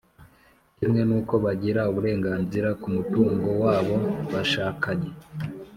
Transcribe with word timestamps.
kimwe 0.77 1.01
n’uko 1.09 1.33
bagira 1.43 1.81
uburenganzira 1.91 2.69
ku 2.81 2.87
mutungo 2.95 3.49
wabo 3.63 3.95
bashakanye 4.33 5.09